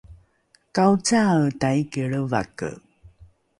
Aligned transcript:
kaocae 0.75 1.41
taiki 1.61 2.01
lrevake 2.09 2.69